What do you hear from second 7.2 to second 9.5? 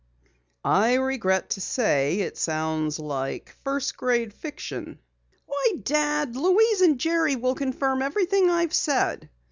will confirm everything I've said."